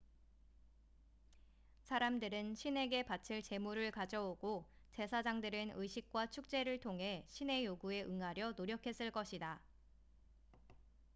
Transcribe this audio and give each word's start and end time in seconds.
사람들은 1.83 2.55
신에게 2.55 3.03
바칠 3.03 3.43
제물을 3.43 3.91
가져오고 3.91 4.65
제사장들은 4.93 5.73
의식과 5.75 6.31
축제를 6.31 6.79
통해 6.79 7.23
신의 7.27 7.65
요구에 7.65 8.01
응하려 8.05 8.53
노력했을 8.57 9.11
것이다 9.11 9.61